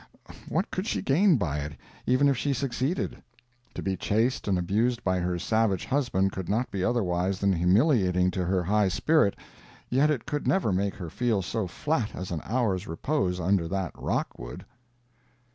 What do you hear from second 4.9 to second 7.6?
by her savage husband could not be otherwise than